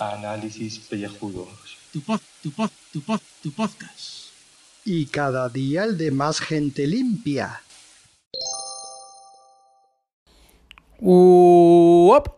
[0.00, 1.46] Análisis pellejudos.
[1.92, 4.32] Tu pod, tu pod, tu pod, tu podcast.
[4.84, 7.62] Y cada día el de más gente limpia.
[10.98, 12.28] Uop.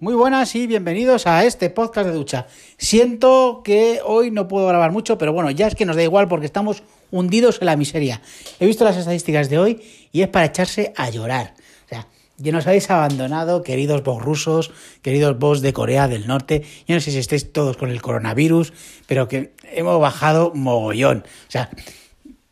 [0.00, 2.48] Muy buenas y bienvenidos a este podcast de ducha.
[2.78, 6.26] Siento que hoy no puedo grabar mucho, pero bueno, ya es que nos da igual
[6.26, 8.20] porque estamos hundidos en la miseria.
[8.60, 9.82] He visto las estadísticas de hoy
[10.12, 11.54] y es para echarse a llorar.
[11.86, 12.08] O sea,
[12.38, 14.70] ya nos habéis abandonado, queridos vos rusos,
[15.02, 16.64] queridos vos de Corea del Norte.
[16.86, 18.72] Yo no sé si estáis todos con el coronavirus,
[19.06, 21.24] pero que hemos bajado mogollón.
[21.48, 21.70] O sea,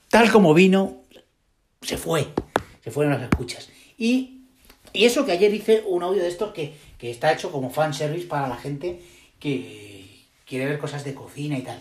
[0.08, 1.02] tal como vino,
[1.82, 2.28] se fue.
[2.82, 3.68] Se fueron las escuchas.
[3.98, 4.42] Y,
[4.92, 8.26] y eso que ayer hice un audio de estos que, que está hecho como fanservice
[8.26, 9.00] para la gente
[9.38, 11.78] que quiere ver cosas de cocina y tal.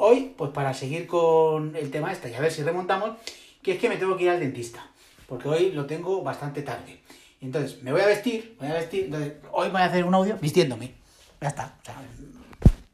[0.00, 3.18] Hoy, pues para seguir con el tema este y a ver si remontamos,
[3.60, 4.88] que es que me tengo que ir al dentista,
[5.26, 7.00] porque hoy lo tengo bastante tarde.
[7.40, 10.36] Entonces, me voy a vestir, voy a vestir, entonces, hoy voy a hacer un audio
[10.40, 10.94] vistiéndome.
[11.40, 11.76] Ya está.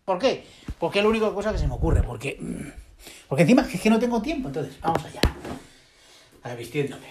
[0.06, 0.46] ¿Por qué?
[0.78, 2.40] Porque es la única cosa que se me ocurre, porque,
[3.28, 5.20] porque encima es que no tengo tiempo, entonces, vamos allá.
[6.42, 7.06] A ver, vistiéndome.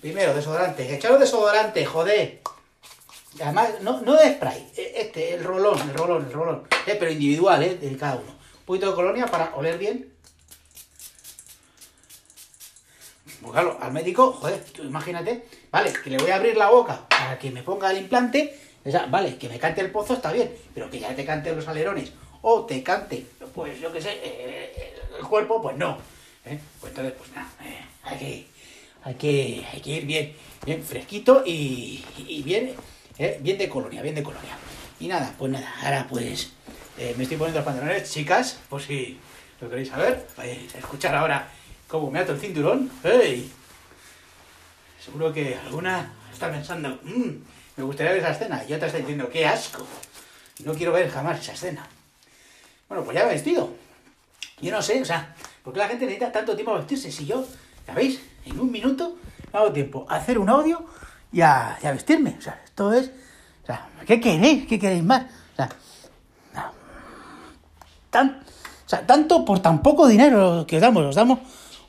[0.00, 0.92] Primero, desodorante.
[0.92, 2.42] Echaros desodorante, joder.
[3.40, 6.62] Además, no, no de spray, este, el rolón, el rolón, el rolón.
[6.84, 7.76] Eh, pero individual, ¿eh?
[7.76, 8.35] De cada uno.
[8.66, 10.12] Poquito de colonia para oler bien.
[13.40, 17.50] Pues al médico, joder, imagínate, vale, que le voy a abrir la boca para que
[17.50, 18.58] me ponga el implante,
[19.08, 22.12] vale, que me cante el pozo está bien, pero que ya te cante los alerones
[22.42, 25.98] o te cante, pues yo qué sé, eh, el cuerpo, pues no.
[26.44, 26.58] ¿eh?
[26.80, 28.46] Pues entonces, pues nada, eh, hay, que,
[29.04, 30.32] hay, que, hay que ir bien,
[30.64, 32.04] bien fresquito y,
[32.44, 32.74] bien,
[33.18, 34.56] eh, bien de colonia, bien de colonia.
[34.98, 36.52] Y nada, pues nada, ahora pues
[36.98, 39.18] eh, me estoy poniendo los pantalones, chicas, por si
[39.60, 41.48] lo queréis saber, vais a escuchar ahora
[41.88, 42.90] cómo me ato el cinturón.
[43.02, 43.50] ¡Hey!
[45.04, 47.30] Seguro que alguna está pensando, "Mm,
[47.76, 49.86] me gustaría ver esa escena, y otra está diciendo, ¡qué asco!
[50.64, 51.86] No quiero ver jamás esa escena.
[52.88, 53.70] Bueno, pues ya me he vestido.
[54.60, 57.12] Yo no sé, o sea, ¿por qué la gente necesita tanto tiempo a vestirse?
[57.12, 57.46] Si yo,
[57.84, 58.20] ¿sabéis?
[58.46, 59.18] En un minuto
[59.52, 60.86] me hago tiempo a hacer un audio
[61.30, 62.36] y a, vestirme.
[62.38, 63.10] O sea, esto es...
[63.62, 64.66] O sea, ¿qué queréis?
[64.66, 65.24] ¿Qué queréis más?
[65.52, 65.74] O sea, no.
[68.24, 71.38] O sea, tanto por tan poco dinero que os damos, os damos,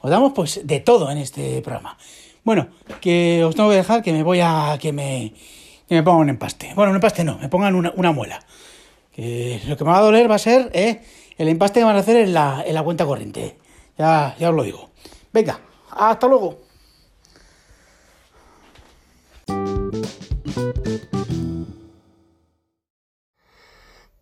[0.02, 1.98] os damos pues de todo en este programa.
[2.44, 2.68] Bueno,
[3.02, 5.34] que os tengo que dejar que me voy a que me,
[5.88, 6.74] que me pongan un empaste.
[6.76, 8.40] Bueno, un empaste no, me pongan una, una muela.
[9.12, 11.02] Que lo que me va a doler va a ser eh,
[11.38, 13.58] el empaste que van a hacer en la, en la cuenta corriente.
[13.98, 14.92] Ya, ya os lo digo.
[15.34, 15.60] Venga,
[15.92, 16.62] hasta luego.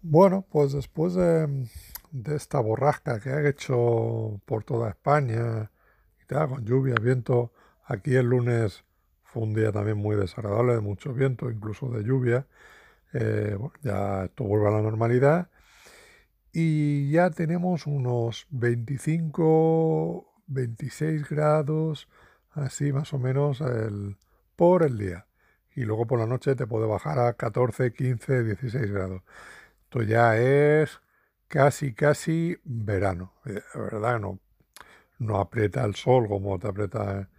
[0.02, 1.68] Bueno, pues después de,
[2.24, 5.72] de esta borrasca que ha hecho por toda España,
[6.22, 7.52] y tal, con lluvia, viento,
[7.86, 8.84] aquí el lunes
[9.24, 12.48] fue un día también muy desagradable, de mucho viento, incluso de lluvia.
[13.14, 15.50] Eh, ya esto vuelve a la normalidad
[16.52, 22.08] y ya tenemos unos 25, 26 grados,
[22.52, 23.62] así más o menos
[24.56, 25.28] por el día.
[25.76, 29.22] Y luego por la noche te puede bajar a 14, 15, 16 grados.
[29.84, 31.02] Esto ya es
[31.48, 33.34] casi, casi verano.
[33.46, 34.40] Eh, La verdad, no,
[35.20, 37.30] no aprieta el sol como te aprieta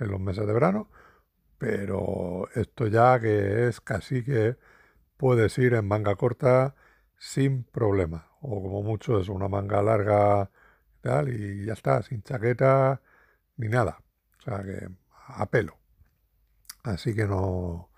[0.00, 0.90] en los meses de verano,
[1.58, 4.56] pero esto ya que es casi que
[5.18, 6.74] puedes ir en manga corta
[7.18, 10.50] sin problema, o como mucho es una manga larga
[10.98, 13.02] y tal, y ya está, sin chaqueta
[13.58, 14.02] ni nada.
[14.40, 14.88] O sea que
[15.28, 15.78] a pelo.
[16.82, 17.90] Así que no,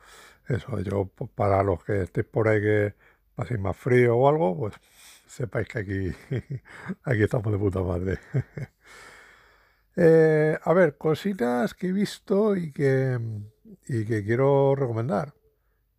[0.49, 2.95] eso, yo pues, para los que estéis por ahí que
[3.35, 4.75] paséis más frío o algo, pues
[5.37, 6.01] sepáis que aquí,
[7.05, 8.19] aquí estamos de puta madre.
[9.97, 13.19] Eh, a ver, cositas que he visto y que,
[13.87, 15.35] y que quiero recomendar.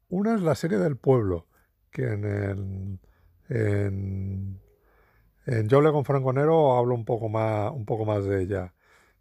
[0.09, 1.47] Una es la serie del pueblo,
[1.91, 2.99] que en el,
[3.49, 4.61] en,
[5.45, 8.73] en Yo hablé con Franco Nero hablo un poco más, un poco más de ella.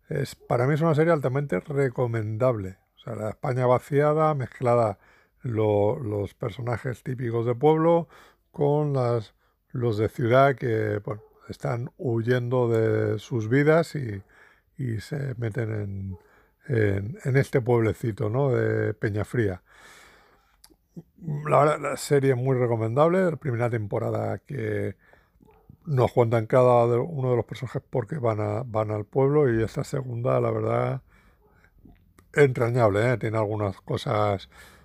[0.08, 2.78] Es, para mí es una serie altamente recomendable.
[2.96, 4.98] O sea, la España vaciada, mezclada
[5.42, 8.08] lo- los personajes típicos de pueblo
[8.52, 9.34] con las,
[9.72, 11.00] los de ciudad que
[11.48, 14.22] están huyendo de sus vidas y,
[15.00, 16.18] se meten
[16.66, 18.50] en, este pueblecito ¿no?
[18.50, 19.62] de Peñafría.
[21.46, 23.30] La verdad, la serie es muy recomendable.
[23.30, 24.96] La primera temporada que
[25.86, 30.50] nos cuentan cada uno de los personajes porque van, al pueblo y esta segunda, la
[30.50, 31.02] verdad,
[32.34, 33.12] entrañable.
[33.12, 33.18] ¿eh?
[33.18, 34.81] Tiene algunas cosas mm,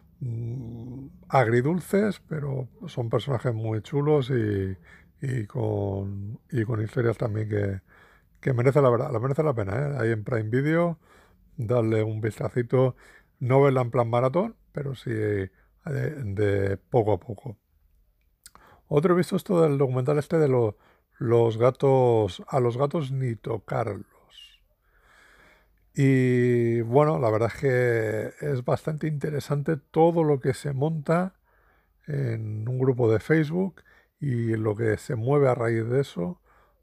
[1.30, 4.78] agridulces, pero son personajes muy chulos y,
[5.22, 7.82] y con, y con historias también que,
[8.40, 9.74] que merece la verdad, merece la pena.
[9.76, 9.98] ¿eh?
[10.00, 11.00] Ahí en Prime Video
[11.58, 12.96] darle un vistacito,
[13.40, 15.52] no verla en plan maratón, pero sí de,
[15.86, 17.58] de poco a poco.
[18.88, 20.48] Otro he visto esto del documental este de
[21.20, 24.06] los gatos, a los gatos ni tocarlos.
[26.00, 31.34] Y bueno, la verdad es que es bastante interesante todo lo que se monta
[32.08, 33.84] en un grupo de Facebook
[34.20, 36.42] y lo que se mueve a raíz de eso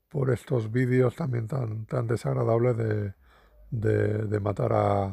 [0.09, 3.15] por estos vídeos también tan, tan desagradables de,
[3.71, 5.05] de, matar a,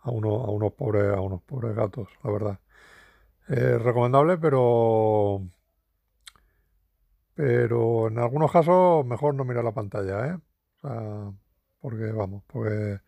[0.00, 2.60] a, uno, a, unos pobres, a unos pobres gatos, la verdad.
[3.48, 5.42] Es recomendable, pero
[7.34, 10.38] pero en algunos casos mejor no mirar la pantalla, ¿eh?
[10.82, 11.32] O sea,
[11.80, 13.00] porque vamos, pues,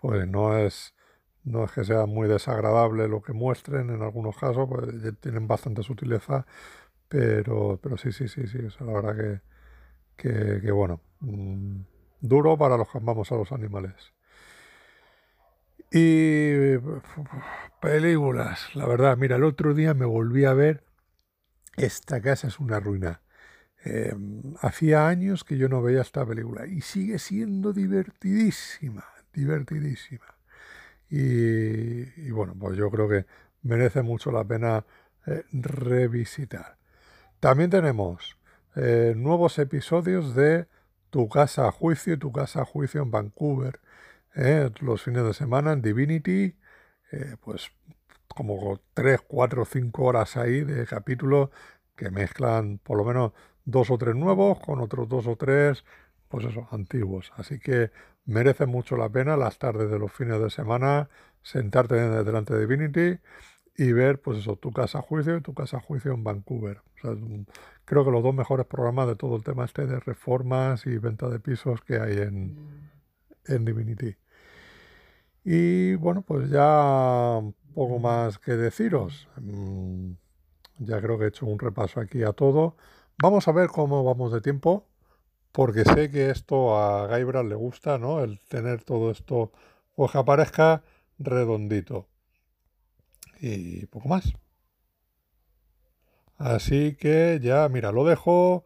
[0.00, 0.94] pues no es
[1.44, 4.86] no es que sea muy desagradable lo que muestren en algunos casos, pues
[5.20, 6.46] tienen bastante sutileza,
[7.08, 9.42] pero, pero sí, sí, sí, sí, o sea, la verdad
[10.16, 11.80] que, que, bueno, mm,
[12.20, 14.14] duro para los que amamos a los animales.
[15.90, 16.76] Y
[17.80, 20.84] películas, la verdad, mira, el otro día me volví a ver
[21.76, 23.22] Esta casa es una ruina.
[23.84, 29.04] Em, hacía años que yo no veía esta película y sigue siendo divertidísima,
[29.38, 30.26] divertidísima.
[31.10, 33.26] Y, bueno, pues yo creo que
[33.62, 34.84] merece mucho la pena
[35.26, 36.76] eh, revisitar.
[37.40, 38.36] También tenemos
[38.76, 40.66] eh, nuevos episodios de
[41.10, 43.80] Tu casa a juicio y Tu casa a juicio en Vancouver.
[44.34, 46.56] Eh, los fines de semana en Divinity,
[47.40, 47.70] pues
[48.28, 51.48] como 3, 4, 5 horas ahí de capítulos
[51.96, 53.32] que mezclan por lo menos
[53.64, 55.84] dos o tres nuevos con otros dos o tres,
[56.28, 57.32] pues eso, antiguos.
[57.36, 57.90] Así que
[58.28, 61.08] merece mucho la pena las tardes de los fines de semana
[61.42, 63.20] sentarte delante de Divinity
[63.76, 66.82] y ver, pues eso, tu casa a juicio y tu casa a juicio en Vancouver.
[67.84, 71.28] creo que los dos mejores programas de todo el tema este de reformas y venta
[71.28, 72.90] de pisos que hay en,
[73.46, 74.16] en Divinity.
[75.44, 77.40] Y bueno, pues ya
[77.74, 79.28] poco más que deciros.
[79.40, 80.12] Mm,
[80.80, 82.76] ya creo que he hecho un repaso aquí a todo.
[83.22, 84.86] Vamos a ver cómo vamos de tiempo,
[85.52, 88.22] porque sé que esto a Gaibra le gusta, ¿no?
[88.22, 89.52] El tener todo esto,
[89.94, 90.82] pues que aparezca
[91.18, 92.08] redondito.
[93.40, 94.32] Y poco más.
[96.36, 98.64] Así que ya, mira, lo dejo.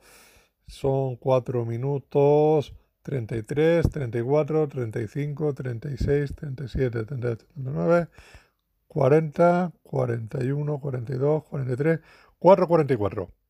[0.66, 8.08] Son 4 minutos 33, 34, 35, 36, 37, 38, 39,
[8.88, 12.00] 40, 41, 42, 43,
[12.38, 13.41] 4, 44.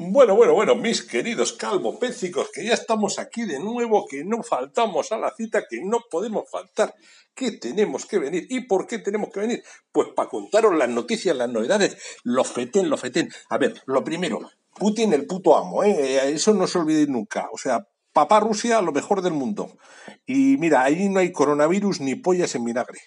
[0.00, 5.10] Bueno, bueno, bueno, mis queridos calvopécicos, que ya estamos aquí de nuevo, que no faltamos
[5.10, 6.94] a la cita, que no podemos faltar,
[7.34, 8.46] que tenemos que venir.
[8.48, 9.64] ¿Y por qué tenemos que venir?
[9.90, 13.28] Pues para contaros las noticias, las novedades, lo feten, lo feten.
[13.48, 14.38] A ver, lo primero,
[14.72, 16.32] Putin el puto amo, ¿eh?
[16.32, 17.48] eso no se olvide nunca.
[17.52, 19.78] O sea, papá Rusia, lo mejor del mundo.
[20.24, 23.00] Y mira, ahí no hay coronavirus ni pollas en vinagre.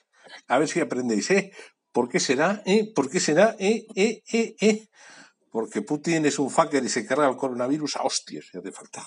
[0.49, 1.53] A ver si aprendéis, ¿eh?
[1.93, 2.61] ¿Por qué será?
[2.65, 2.91] ¿Eh?
[2.93, 3.55] ¿Por qué será?
[3.59, 3.85] ¿Eh?
[3.95, 4.23] ¿Eh?
[4.33, 4.55] ¿Eh?
[4.59, 4.87] ¿Eh?
[5.51, 9.03] Porque Putin es un fucker y se carga el coronavirus a hostias, ya te falta.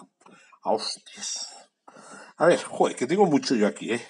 [0.63, 1.49] A hostias.
[2.37, 4.07] A ver, joder, que tengo mucho yo aquí, ¿eh?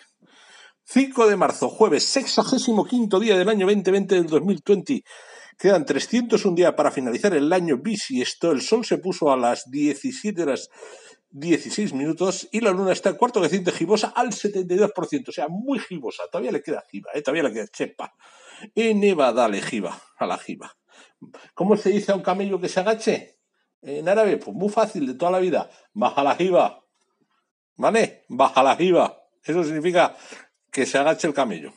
[0.86, 5.02] 5 de marzo, jueves, 65 día del año 2020 del 2020.
[5.58, 10.42] Quedan 301 días para finalizar el año esto El sol se puso a las 17
[10.42, 10.68] horas
[11.30, 15.28] 16 minutos y la luna está en cuarto creciente gibosa al 72%.
[15.28, 16.24] O sea, muy gibosa.
[16.30, 17.22] Todavía le queda giba, ¿eh?
[17.22, 18.14] todavía le queda chepa.
[18.74, 20.76] En Nevada le giba, a la giba.
[21.54, 23.38] ¿Cómo se dice a un camello que se agache?
[23.82, 25.70] En árabe, pues muy fácil, de toda la vida.
[25.92, 26.84] Baja la jiba.
[27.76, 28.24] ¿Vale?
[28.28, 29.18] Baja la jiba.
[29.42, 30.16] Eso significa
[30.70, 31.72] que se agache el camello.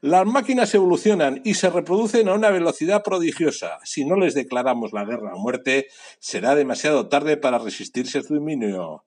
[0.00, 3.78] Las máquinas evolucionan y se reproducen a una velocidad prodigiosa.
[3.82, 5.88] Si no les declaramos la guerra a muerte,
[6.20, 9.04] será demasiado tarde para resistirse a su dominio.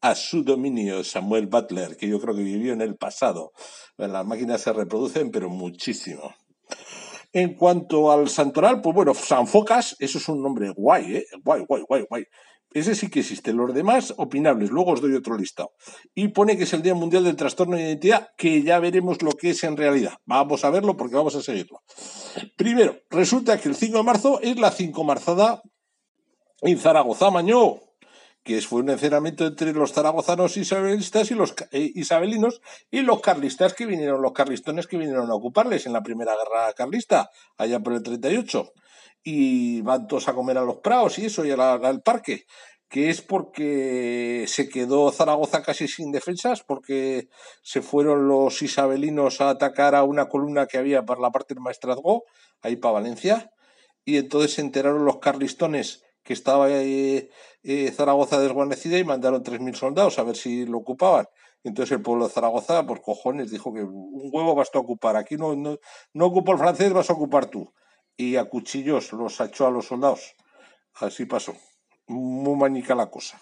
[0.00, 3.52] A su dominio, Samuel Butler, que yo creo que vivió en el pasado.
[3.96, 6.34] Las máquinas se reproducen, pero muchísimo.
[7.32, 11.26] En cuanto al santoral, pues bueno, San Focas, eso es un nombre guay, ¿eh?
[11.42, 12.24] Guay, guay, guay, guay.
[12.74, 13.52] Ese sí que existe.
[13.52, 14.70] Los demás, opinables.
[14.70, 15.72] Luego os doy otro listado.
[16.14, 19.32] Y pone que es el Día Mundial del Trastorno de Identidad, que ya veremos lo
[19.32, 20.14] que es en realidad.
[20.24, 21.80] Vamos a verlo porque vamos a seguirlo.
[22.56, 25.62] Primero, resulta que el 5 de marzo es la 5 marzada
[26.62, 27.80] en Zaragoza, Mañó
[28.42, 33.74] que fue un encerramiento entre los zaragozanos isabelistas y los eh, isabelinos y los carlistas
[33.74, 37.92] que vinieron, los carlistones que vinieron a ocuparles en la primera guerra carlista, allá por
[37.92, 38.72] el 38.
[39.24, 42.46] Y van todos a comer a los praos y eso, y al parque,
[42.88, 47.28] que es porque se quedó Zaragoza casi sin defensas, porque
[47.62, 51.62] se fueron los isabelinos a atacar a una columna que había por la parte del
[51.62, 52.24] Maestrazgo,
[52.60, 53.52] ahí para Valencia,
[54.04, 57.28] y entonces se enteraron los carlistones que estaba eh,
[57.92, 61.26] Zaragoza desguarnecida y mandaron 3.000 soldados a ver si lo ocupaban.
[61.64, 65.16] Entonces el pueblo de Zaragoza, por cojones, dijo que un huevo vas a ocupar.
[65.16, 65.78] Aquí no, no,
[66.12, 67.72] no ocupo el francés, vas a ocupar tú.
[68.16, 70.34] Y a cuchillos los echó a los soldados.
[70.94, 71.54] Así pasó.
[72.08, 73.40] Muy manica la cosa.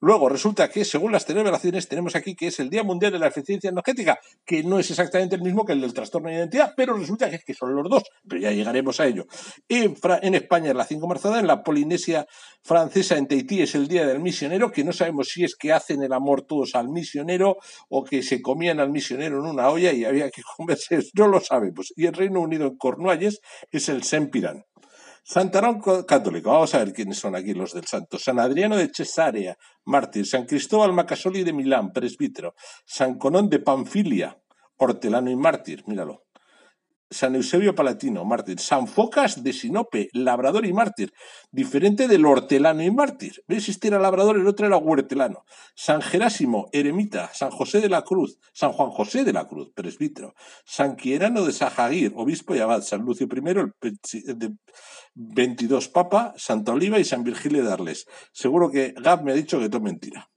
[0.00, 3.26] Luego resulta que, según las celebraciones, tenemos aquí que es el Día Mundial de la
[3.26, 6.94] Eficiencia Energética, que no es exactamente el mismo que el del trastorno de identidad, pero
[6.94, 9.26] resulta que, son los dos, pero ya llegaremos a ello.
[9.68, 9.94] En,
[10.34, 12.26] España es la 5 marzada, en la Polinesia
[12.62, 16.02] francesa, en Tahití, es el Día del Misionero, que no sabemos si es que hacen
[16.02, 20.04] el amor todos al misionero o que se comían al misionero en una olla y
[20.04, 21.92] había que comerse, no lo sabemos.
[21.96, 23.40] Y el Reino Unido en Cornualles
[23.70, 24.64] es el Sempiran.
[25.22, 28.18] Santarón co- católico, vamos a ver quiénes son aquí los del santo.
[28.18, 30.26] San Adriano de Cesarea, mártir.
[30.26, 32.54] San Cristóbal Macasoli de Milán, presbítero.
[32.86, 34.38] San Conón de Panfilia,
[34.76, 36.24] hortelano y mártir, míralo.
[37.12, 38.60] San Eusebio Palatino, mártir.
[38.60, 41.12] San Focas de Sinope, labrador y mártir.
[41.50, 43.42] Diferente del hortelano y mártir.
[43.48, 43.68] ¿Ves?
[43.68, 45.42] Este era labrador, el otro era huertelano.
[45.74, 47.28] San Gerásimo, eremita.
[47.34, 48.38] San José de la Cruz.
[48.52, 50.34] San Juan José de la Cruz, presbítero.
[50.64, 52.82] San Quierano de Sajaguir, obispo y abad.
[52.82, 53.48] San Lucio I,
[54.28, 54.54] el de
[55.14, 56.34] 22 papa.
[56.36, 58.06] Santa Oliva y San Virgilio de Arles.
[58.32, 60.30] Seguro que Gab me ha dicho que todo mentira.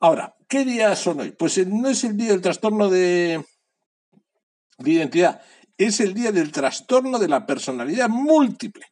[0.00, 1.32] Ahora, ¿qué días son hoy?
[1.32, 3.44] Pues no es el día del trastorno de,
[4.78, 5.40] de identidad,
[5.78, 8.84] es el día del trastorno de la personalidad múltiple.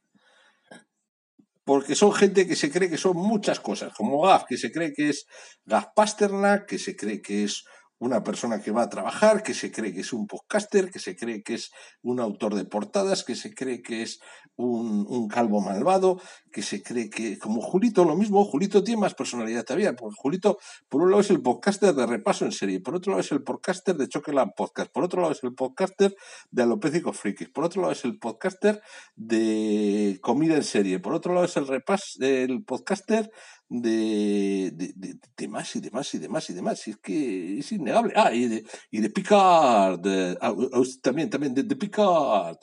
[1.65, 4.93] Porque son gente que se cree que son muchas cosas, como Gaf, que se cree
[4.93, 5.27] que es
[5.65, 7.65] Gaf Pasternak, que se cree que es
[8.00, 11.16] una persona que va a trabajar, que se cree que es un podcaster, que se
[11.16, 11.71] cree que es
[12.02, 14.21] un autor de portadas, que se cree que es
[14.57, 19.64] un, calvo malvado, que se cree que, como Julito, lo mismo, Julito tiene más personalidad
[19.64, 23.21] todavía, Julito, por un lado es el podcaster de repaso en serie, por otro lado
[23.21, 26.16] es el podcaster de Chocolate Podcast, por otro lado es el podcaster
[26.50, 28.80] de Alopécicos Frikis, por otro lado es el podcaster
[29.14, 33.30] de comida en serie, por otro lado es el repas, el podcaster
[33.71, 36.87] de, de, de, de más y demás y demás y demás.
[36.89, 38.12] Y es que es innegable.
[38.17, 40.53] Ah, y de, y de Picard, de- ah,
[41.03, 42.57] también, también de, de Picard.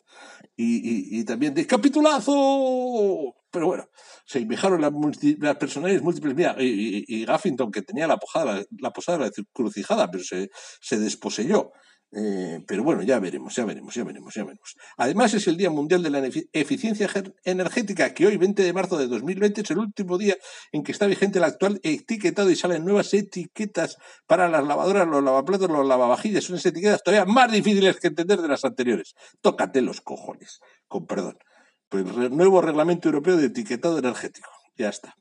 [0.55, 3.35] Y, y, y también de Capitulazo.
[3.51, 3.85] Pero bueno,
[4.25, 4.91] se dejaron las,
[5.39, 6.35] las personalidades múltiples.
[6.35, 10.23] Mira, y, y- y Gaffington, que tenía la, posada, la posada de la crucijada, pero
[10.23, 10.49] se,
[10.81, 11.71] se desposeyó.
[12.11, 14.75] Eh, pero bueno, ya veremos, ya veremos, ya veremos, ya veremos.
[14.95, 17.09] Además, es el Día Mundial de la Eficiencia
[17.43, 20.37] Energética, que hoy, 20 de marzo de 2020, es el último día
[20.71, 25.23] en que está vigente el actual etiquetado y salen nuevas etiquetas para las lavadoras, los
[25.23, 26.49] lavaplatos, los lavavajillas.
[26.49, 29.15] Unas etiquetas todavía más difíciles que entender de las anteriores.
[29.41, 31.37] Tócate los cojones, con perdón.
[31.89, 34.49] Pues nuevo reglamento europeo de etiquetado energético.
[34.77, 35.15] Ya está.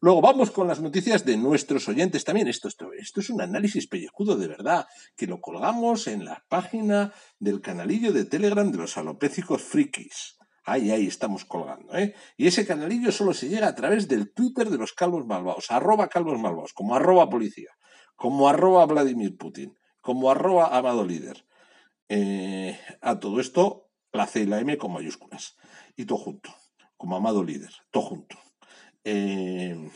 [0.00, 2.48] Luego vamos con las noticias de nuestros oyentes también.
[2.48, 4.86] Esto, es un análisis pellejudo de verdad,
[5.16, 10.36] que lo colgamos en la página del canalillo de Telegram de los alopécicos frikis.
[10.64, 12.14] Ahí, ahí estamos colgando, ¿eh?
[12.36, 16.08] Y ese canalillo solo se llega a través del Twitter de los calvos malvados, arroba
[16.08, 17.70] calvos malvados, como arroba policía,
[18.16, 21.46] como arroba Vladimir Putin, como arroba amado líder.
[22.10, 25.56] Eh, a todo esto, la C y la M con mayúsculas.
[25.96, 26.54] Y todo junto,
[26.98, 28.38] como amado líder, todo junto.
[29.04, 29.90] Eh,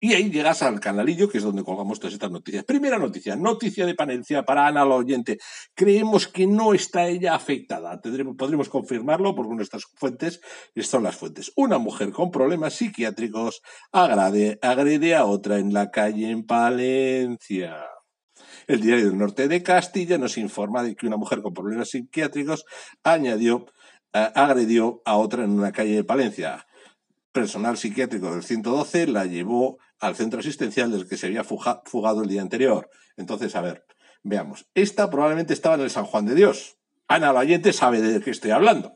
[0.00, 2.64] y ahí llegas al canalillo, que es donde colgamos todas estas noticias.
[2.64, 5.38] Primera noticia, noticia de Palencia para Ana la oyente.
[5.74, 8.00] Creemos que no está ella afectada.
[8.00, 10.40] Tendremos, podremos confirmarlo porque nuestras fuentes
[10.82, 11.52] son las fuentes.
[11.56, 17.84] Una mujer con problemas psiquiátricos agrade, agrede a otra en la calle en Palencia.
[18.68, 22.64] El diario del norte de Castilla nos informa de que una mujer con problemas psiquiátricos
[23.02, 23.66] añadió,
[24.12, 26.67] eh, agredió a otra en una calle de Palencia.
[27.32, 32.22] Personal psiquiátrico del 112 la llevó al centro asistencial del que se había fuga- fugado
[32.22, 32.88] el día anterior.
[33.16, 33.84] Entonces, a ver,
[34.22, 34.66] veamos.
[34.74, 36.78] Esta probablemente estaba en el San Juan de Dios.
[37.06, 38.94] Ana la oyente sabe de qué estoy hablando.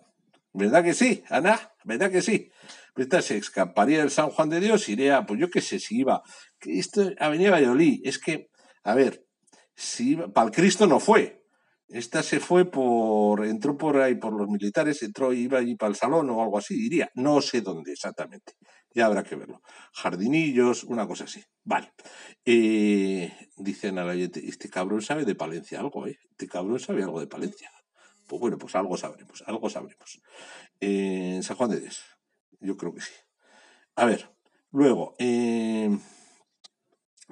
[0.52, 1.72] ¿Verdad que sí, Ana?
[1.84, 2.50] ¿Verdad que sí?
[2.96, 6.22] Esta se escaparía del San Juan de Dios, iría, pues yo qué sé, si iba.
[6.60, 8.50] Esto, Avenida Valladolid, es que,
[8.84, 9.24] a ver,
[9.74, 11.41] si iba, para el Cristo no fue.
[11.92, 15.96] Esta se fue por, entró por ahí por los militares, entró, iba allí para el
[15.96, 17.10] salón o algo así, diría.
[17.14, 18.54] No sé dónde exactamente.
[18.94, 19.60] Ya habrá que verlo.
[19.92, 21.44] Jardinillos, una cosa así.
[21.64, 21.92] Vale.
[22.46, 26.18] Eh, dicen al oyente, este cabrón sabe de Palencia algo, ¿eh?
[26.30, 27.70] Este cabrón sabe algo de Palencia.
[28.26, 30.22] Pues bueno, pues algo sabremos, algo sabremos.
[30.80, 32.02] Eh, San Juan de Dios,
[32.60, 33.12] yo creo que sí.
[33.96, 34.30] A ver,
[34.70, 35.90] luego, eh,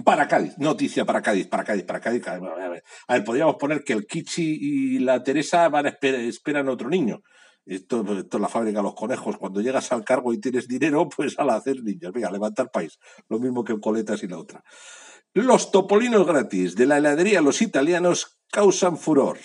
[0.04, 2.22] para Cádiz, noticia para Cádiz, para Cádiz, para Cádiz.
[2.26, 6.88] A ver, podríamos poner que el Kichi y la Teresa van a esper- esperan otro
[6.88, 7.20] niño.
[7.66, 9.36] Esto, esto es la fábrica de los conejos.
[9.36, 12.12] Cuando llegas al cargo y tienes dinero, pues al hacer niños.
[12.12, 12.98] Venga, levantar país.
[13.28, 14.62] Lo mismo que Coletas y la otra.
[15.34, 19.38] Los topolinos gratis de la heladería Los Italianos causan furor.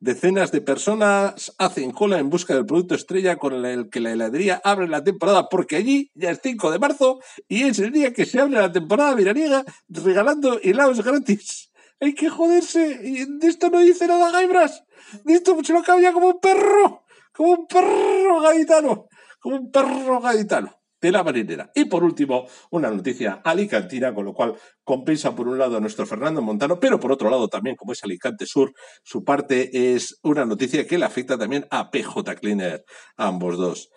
[0.00, 4.60] Decenas de personas hacen cola en busca del producto estrella con el que la heladería
[4.62, 8.24] abre la temporada, porque allí ya es 5 de marzo y es el día que
[8.24, 11.72] se abre la temporada veraniega regalando helados gratis.
[12.00, 13.00] Hay que joderse.
[13.02, 14.84] Y de esto no dice nada Gaibras.
[15.24, 17.02] De esto se lo cambia como un perro.
[17.34, 19.08] Como un perro gaditano.
[19.40, 21.70] Como un perro gaditano de la marinera.
[21.74, 26.06] Y por último, una noticia alicantina, con lo cual compensa por un lado a nuestro
[26.06, 30.44] Fernando Montano, pero por otro lado también, como es Alicante Sur, su parte es una
[30.44, 32.84] noticia que le afecta también a PJ Cleaner,
[33.16, 33.90] a ambos dos.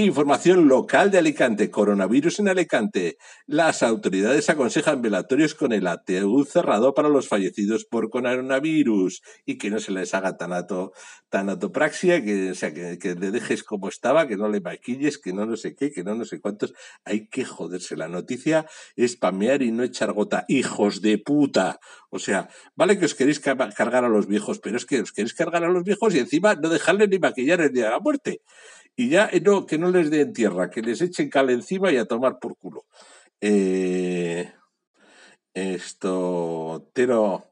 [0.00, 1.72] Información local de Alicante.
[1.72, 3.18] Coronavirus en Alicante.
[3.48, 9.70] Las autoridades aconsejan velatorios con el ataúd cerrado para los fallecidos por coronavirus y que
[9.70, 10.92] no se les haga tanato,
[11.30, 15.46] tanatopraxia, que, o sea, que, le dejes como estaba, que no le maquilles, que no
[15.46, 16.74] no sé qué, que no no sé cuántos.
[17.04, 17.96] Hay que joderse.
[17.96, 20.44] La noticia es pamear y no echar gota.
[20.46, 21.80] Hijos de puta.
[22.10, 25.10] O sea, vale que os queréis ca- cargar a los viejos, pero es que os
[25.10, 27.98] queréis cargar a los viejos y encima no dejarles ni maquillar el día de la
[27.98, 28.42] muerte.
[28.98, 31.98] Y ya eh, no, que no les den tierra, que les echen cal encima y
[31.98, 32.84] a tomar por culo.
[33.40, 34.52] Eh,
[35.54, 37.47] esto, tero,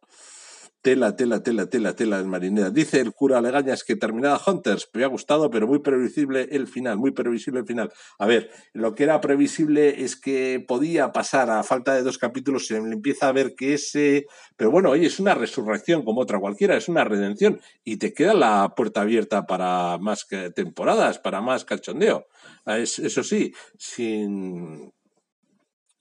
[0.87, 2.71] tela, tela, tela, tela, tela del marinera.
[2.71, 6.97] Dice el cura Legañas que terminada Hunters, me ha gustado, pero muy previsible el final,
[6.97, 7.89] muy previsible el final.
[8.21, 12.69] A ver, lo que era previsible es que podía pasar a falta de dos capítulos,
[12.69, 14.27] se empieza a ver que ese...
[14.57, 18.35] Pero bueno, oye, es una resurrección como otra cualquiera, es una redención y te queda
[18.35, 20.25] la puerta abierta para más
[20.55, 22.27] temporadas, para más cachondeo.
[22.65, 24.93] Ah, es- Eso sí, sin,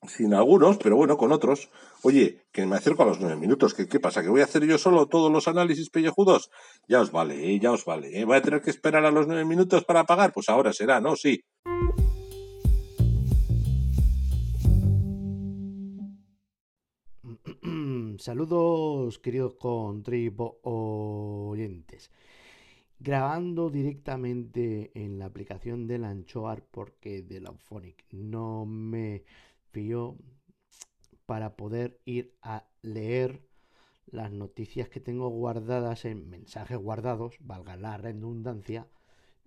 [0.07, 1.69] sin algunos, pero bueno, con otros.
[2.07, 3.73] Oye, que me acerco a los nueve minutos.
[3.73, 4.21] ¿Qué, qué pasa?
[4.21, 6.51] ¿Que voy a hacer yo solo todos los análisis pellejudos?
[6.87, 7.59] Ya os vale, ¿eh?
[7.59, 8.19] ya os vale.
[8.19, 8.25] ¿eh?
[8.25, 10.31] ¿Voy a tener que esperar a los nueve minutos para pagar?
[10.31, 11.15] Pues ahora será, ¿no?
[11.15, 11.41] Sí.
[18.19, 22.11] Saludos, queridos contribo oyentes.
[22.99, 29.23] Grabando directamente en la aplicación del Anchoar porque de la Auphonic no me
[29.71, 30.19] fío
[31.25, 33.41] para poder ir a leer
[34.05, 38.87] las noticias que tengo guardadas en mensajes guardados, valga la redundancia,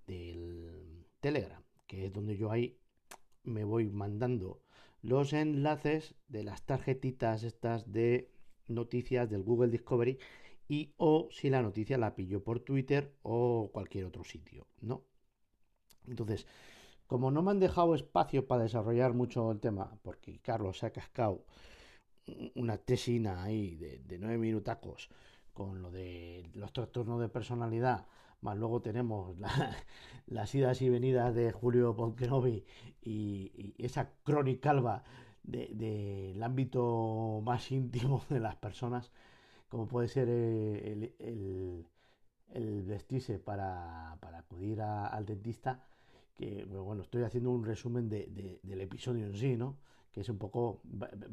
[0.09, 2.79] del Telegram, que es donde yo ahí
[3.45, 4.63] me voy mandando
[5.03, 8.33] los enlaces de las tarjetitas estas de
[8.67, 10.19] noticias del Google Discovery
[10.69, 15.05] y o si la noticia la pillo por Twitter o cualquier otro sitio, ¿no?
[16.07, 16.47] Entonces,
[17.09, 20.93] como no me han dejado espacio para desarrollar mucho el tema, porque Carlos se ha
[20.93, 21.45] cascado
[22.55, 25.09] una tesina ahí de, nueve minutacos
[25.53, 28.07] con lo de los trastornos de personalidad,
[28.43, 29.77] más luego tenemos la-
[30.27, 32.65] las idas y venidas de Julio Ponquenovi
[33.03, 35.03] y, esa cronicalva
[35.43, 39.11] del de, del ámbito más íntimo de las personas,
[39.69, 41.15] como puede ser eh,
[42.51, 45.83] el, vestirse para, acudir al dentista,
[46.39, 49.77] que bueno, bueno, estoy haciendo un resumen de- de- del episodio en sí, ¿no?
[50.13, 50.81] Que es un poco,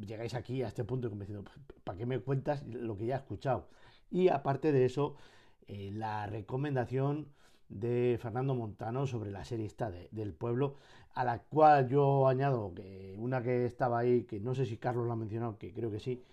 [0.06, 1.50] llegáis aquí a este punto como diciendo,
[1.84, 3.70] ¿para qué me cuentas lo que ya he escuchado?
[4.12, 5.16] Y aparte de eso,
[5.68, 7.28] eh, la recomendación
[7.70, 10.76] de Fernando Montano sobre la serie esta de- del pueblo,
[11.14, 15.06] a la cual yo añado que una que estaba ahí, que no sé si Carlos
[15.08, 16.24] lo ha mencionado, que creo que sí,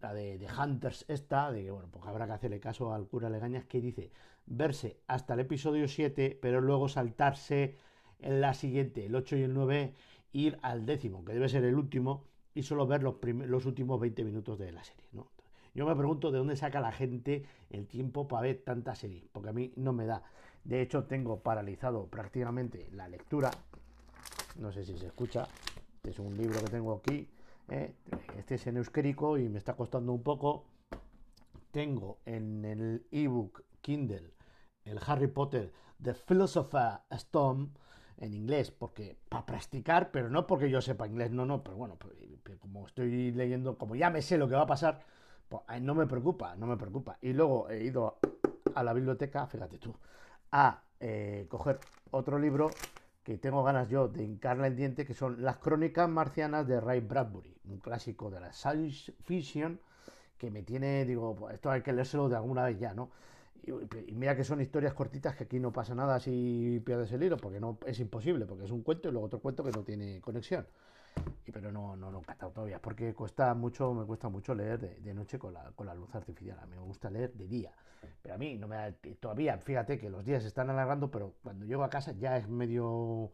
[0.00, 3.30] la de, de Hunters esta, de que bueno, pues habrá que hacerle caso al cura
[3.30, 4.10] Legañas, que dice
[4.46, 7.76] verse hasta el episodio 7, pero luego saltarse
[8.20, 9.94] en la siguiente, el 8 y el 9,
[10.32, 14.24] ir al décimo, que debe ser el último, y solo ver los, los últimos 20
[14.24, 15.28] minutos de la serie, ¿no?
[15.74, 19.50] Yo me pregunto de dónde saca la gente el tiempo para ver tanta serie, porque
[19.50, 20.24] a mí no me da.
[20.64, 23.50] De hecho, tengo paralizado prácticamente la lectura.
[24.58, 25.46] No sé si se escucha.
[25.96, 27.28] Este es un libro que tengo aquí.
[27.68, 27.94] ¿eh?
[28.36, 30.64] Este es en euskérico y me está costando un poco.
[31.70, 34.32] Tengo en el ebook Kindle
[34.88, 37.68] el Harry Potter The Philosopher's Stone
[38.20, 41.96] en inglés, porque para practicar, pero no porque yo sepa inglés, no, no, pero bueno,
[41.96, 42.14] pues,
[42.58, 45.00] como estoy leyendo, como ya me sé lo que va a pasar,
[45.48, 47.18] pues ay, no me preocupa, no me preocupa.
[47.20, 48.18] Y luego he ido
[48.74, 49.94] a la biblioteca, fíjate tú,
[50.52, 51.78] a eh, coger
[52.10, 52.70] otro libro
[53.22, 57.00] que tengo ganas yo de hincarla en diente, que son Las Crónicas Marcianas de Ray
[57.00, 59.80] Bradbury, un clásico de la science fiction
[60.38, 63.10] que me tiene, digo, pues esto hay que leérselo de alguna vez ya, ¿no?
[63.68, 67.36] Y, mira que son historias cortitas que aquí no pasa nada si pierdes el hilo,
[67.36, 70.20] porque no es imposible, porque es un cuento y luego otro cuento que no tiene
[70.20, 70.66] conexión.
[71.46, 75.00] Y, pero no, no he catado todavía, porque cuesta mucho, me cuesta mucho leer de,
[75.00, 76.58] de noche con la, con la luz artificial.
[76.60, 77.72] A mí me gusta leer de día.
[78.22, 81.34] Pero a mí no me da todavía, fíjate que los días se están alargando, pero
[81.42, 83.32] cuando llego a casa ya es medio.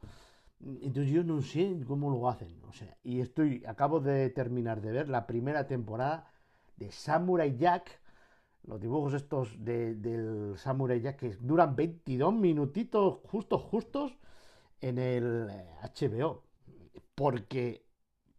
[0.61, 2.61] Entonces yo no sé cómo lo hacen.
[2.69, 6.31] O sea, y estoy, acabo de terminar de ver la primera temporada
[6.77, 8.01] de Samurai Jack
[8.67, 14.17] los dibujos estos de- del Samurai Jack que duran 22 minutitos justos, justos
[14.81, 16.43] en el eh, HBO.
[17.15, 17.85] Porque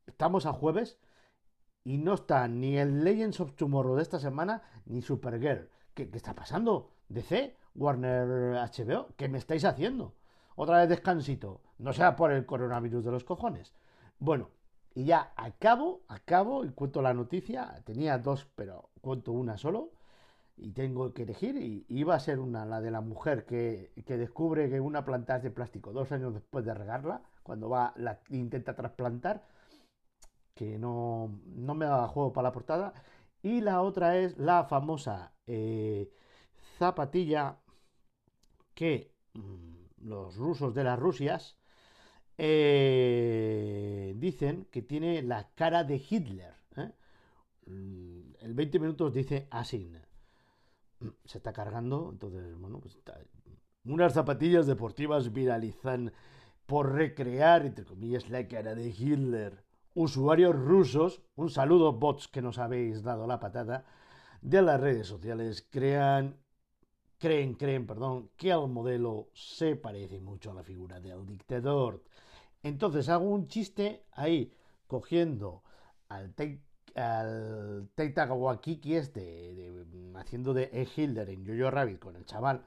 [0.07, 0.97] estamos a jueves
[1.83, 5.69] y no está ni el Legends of Tomorrow de esta semana ni Supergirl.
[5.93, 6.89] ¿Qué, qué está pasando?
[7.09, 10.15] DC, Warner HBO, ¿qué me estáis haciendo?
[10.55, 11.61] Otra vez descansito.
[11.77, 13.73] No sea por el coronavirus de los cojones.
[14.19, 14.49] Bueno,
[14.93, 17.81] y ya acabo, acabo y cuento la noticia.
[17.85, 19.91] Tenía dos, pero cuento una solo.
[20.57, 21.57] Y tengo que elegir.
[21.57, 25.37] Y iba a ser una, la de la mujer que, que descubre que una planta
[25.37, 29.45] es de plástico dos años después de regarla, cuando va, la intenta trasplantar,
[30.55, 32.93] que no, no me daba juego para la portada.
[33.43, 36.09] Y la otra es la famosa eh,
[36.77, 37.59] zapatilla
[38.73, 41.57] que mm, los rusos de las Rusias
[42.37, 46.53] eh, dicen que tiene la cara de Hitler.
[46.77, 46.91] ¿eh?
[47.67, 49.91] Mm, El 20 minutos dice así.
[50.99, 53.19] Mm, Se está cargando, entonces, bueno, pues está-
[53.85, 56.11] Unas zapatillas deportivas viralizan
[56.65, 59.63] por recrear, entre comillas, la cara de Hitler.
[59.93, 63.85] Usuarios rusos, un saludo bots que nos habéis dado la patada,
[64.41, 66.37] de las redes sociales crean,
[67.19, 72.03] creen, creen, perdón, que el modelo se parece mucho a la figura del dictador.
[72.63, 74.51] Entonces hago un chiste ahí,
[74.87, 75.63] cogiendo
[76.09, 76.33] al
[76.95, 80.87] al Taita Wakiki este, de- haciendo de E.
[80.95, 82.63] Hilder en Jojo Rabbit con el chaval,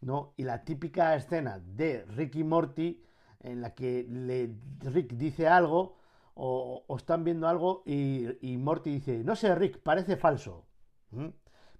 [0.00, 0.32] ¿no?
[0.36, 3.02] Y la típica escena de Rick y Morty
[3.40, 4.50] en la que le,
[4.90, 5.96] Rick dice algo
[6.34, 10.66] o, están viendo algo y, y Morty dice, no sé Rick, parece falso.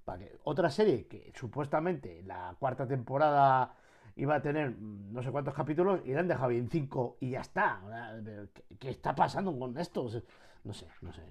[0.05, 3.75] Para que- otra serie que supuestamente la cuarta temporada
[4.17, 7.41] iba a tener no sé cuántos capítulos y le han dejado en cinco y ya
[7.41, 7.81] está.
[8.55, 10.09] ¿Qué, qué está pasando con esto?
[10.65, 11.23] No sé, no sé.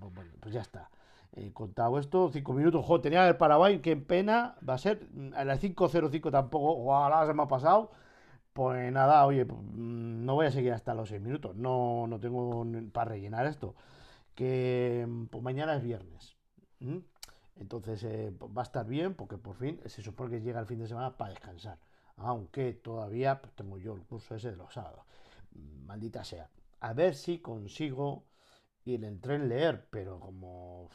[0.00, 0.90] Eh, bu- Bueno, pues ya está.
[1.32, 2.84] He contado esto, cinco minutos.
[3.02, 4.56] Tenía el Paraguay, qué pena.
[4.68, 6.76] Va a ser mm, a las 5.05 tampoco.
[6.90, 7.90] Ojalá se me ha pasado.
[8.54, 11.56] Pues nada, oye, pues, mm, no voy a seguir hasta los seis minutos.
[11.56, 13.74] No, no tengo para rellenar esto.
[14.36, 16.36] Que mm, pues mañana es viernes.
[17.56, 20.66] Entonces eh, pues va a estar bien porque por fin se supone que llega el
[20.66, 21.78] fin de semana para descansar.
[22.16, 25.04] Aunque todavía pues, tengo yo el curso ese de los sábados.
[25.86, 26.48] Maldita sea.
[26.80, 28.24] A ver si consigo
[28.84, 30.88] ir en tren leer, pero como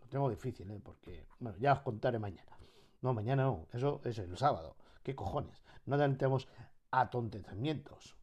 [0.00, 0.80] lo tengo difícil, ¿eh?
[0.82, 2.58] porque bueno, ya os contaré mañana.
[3.02, 4.76] No, mañana no, eso es el sábado.
[5.02, 5.62] ¿Qué cojones?
[5.86, 6.48] No tenemos
[6.90, 8.16] atontecimientos.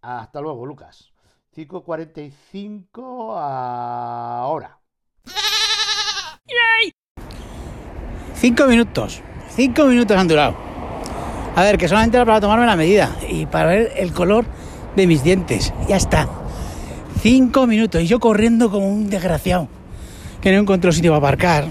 [0.00, 1.12] Hasta luego, Lucas.
[1.54, 4.78] 5.45 ahora.
[8.34, 9.20] Cinco minutos.
[9.50, 10.56] Cinco minutos han durado.
[11.56, 14.44] A ver, que solamente era para tomarme la medida y para ver el color
[14.94, 15.74] de mis dientes.
[15.88, 16.28] Ya está.
[17.20, 18.02] Cinco minutos.
[18.02, 19.68] Y yo corriendo como un desgraciado.
[20.40, 21.66] Que no encontré sitio para aparcar.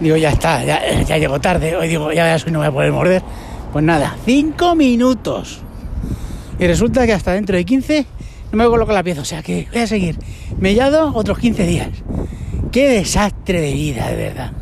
[0.00, 1.76] Digo, ya está, ya, ya llego tarde.
[1.76, 3.22] Hoy digo, ya verás, hoy no voy a poder morder.
[3.72, 5.60] Pues nada, cinco minutos.
[6.58, 8.06] Y resulta que hasta dentro de 15
[8.52, 9.22] no me coloco la pieza.
[9.22, 10.18] O sea que voy a seguir
[10.58, 11.88] mellado otros 15 días.
[12.70, 14.52] Qué desastre de vida, de verdad.